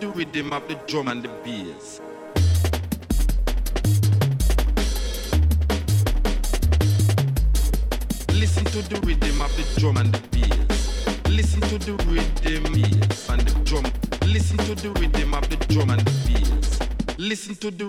[0.00, 2.00] the rhythm of the drum and the bass.
[8.32, 11.06] Listen to the rhythm of the drum and the bass.
[11.28, 12.64] Listen to the rhythm
[13.28, 13.84] and the drum.
[14.32, 16.78] Listen to the rhythm of the drum and the bass.
[17.18, 17.84] Listen to the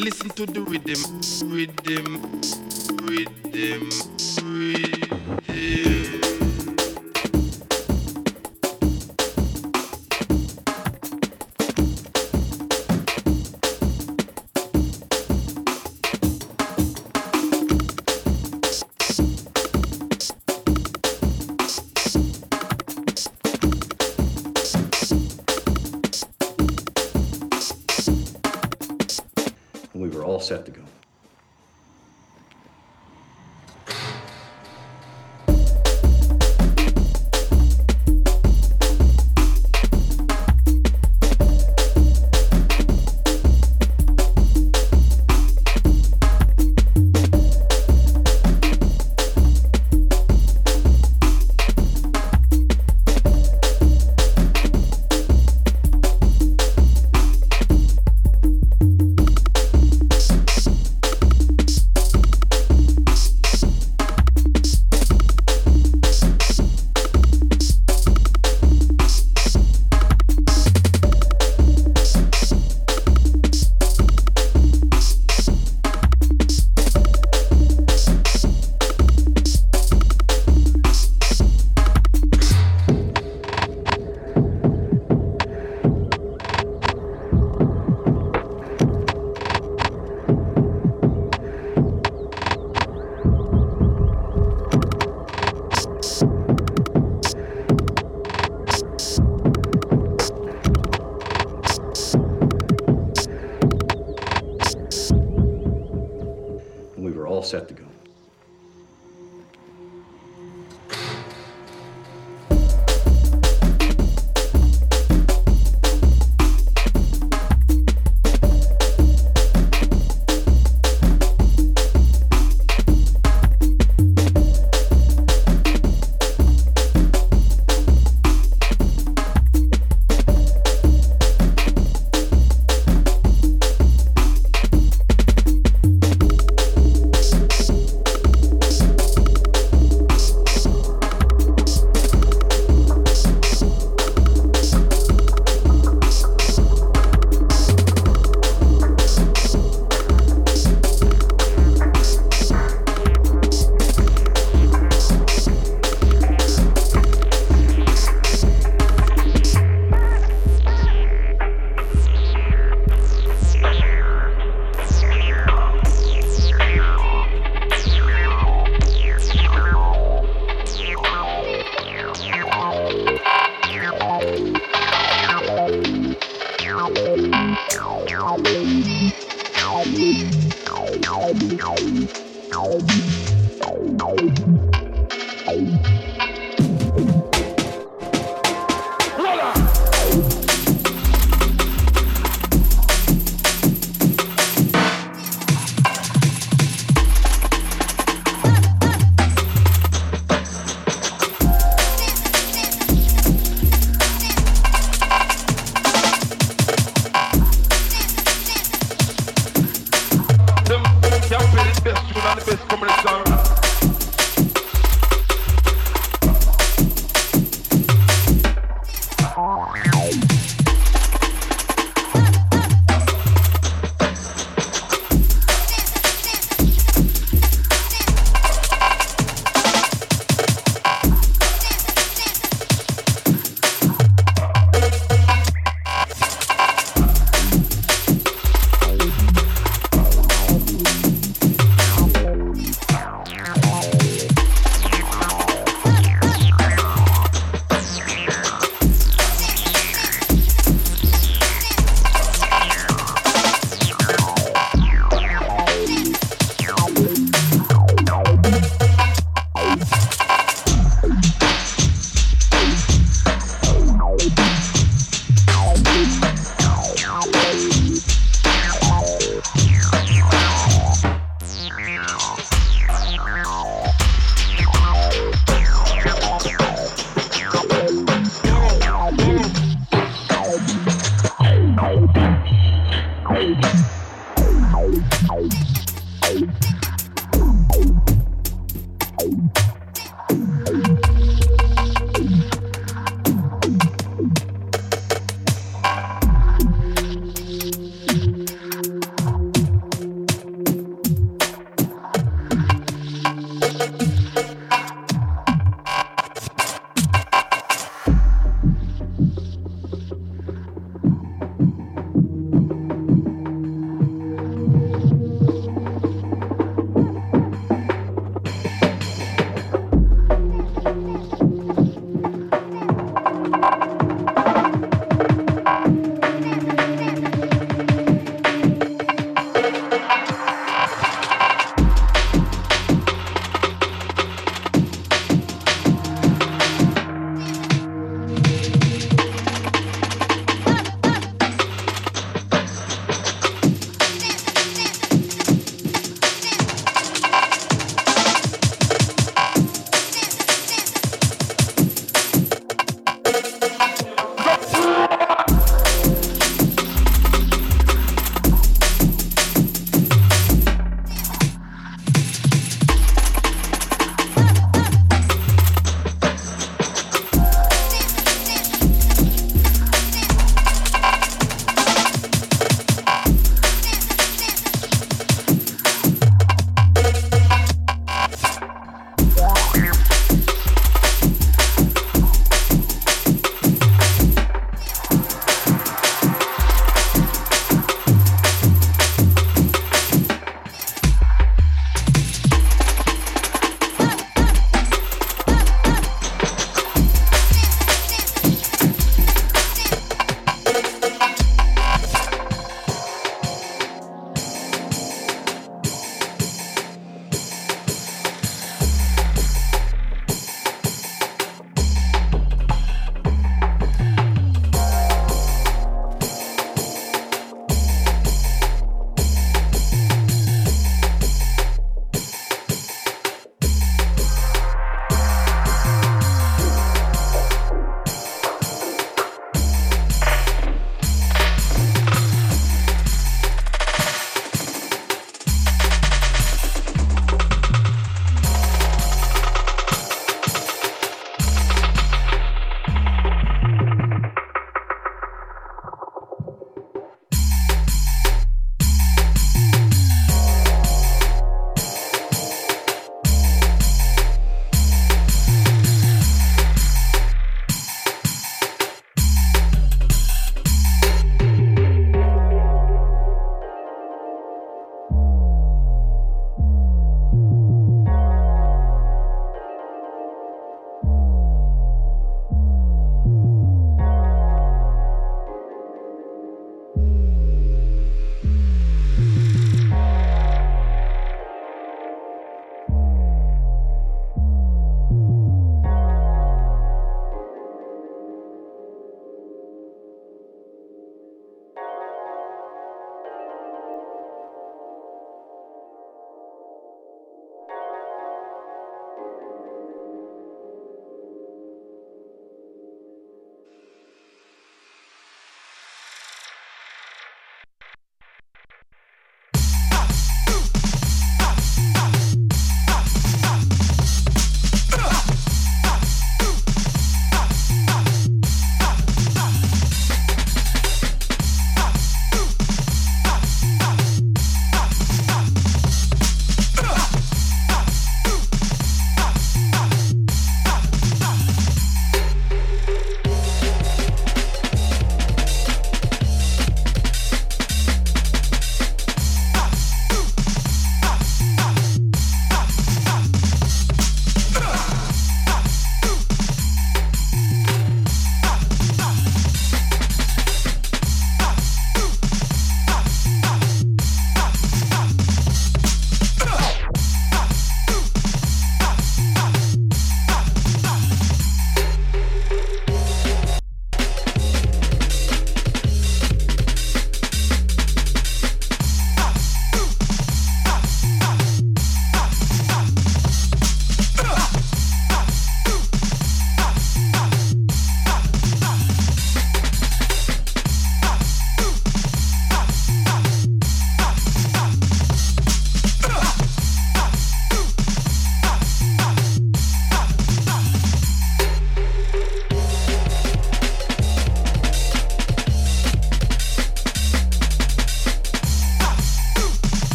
[0.00, 1.02] Listen to the rhythm,
[1.52, 2.22] rhythm,
[3.04, 4.19] rhythm.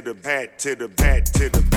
[0.00, 1.67] To the hat to the hat to the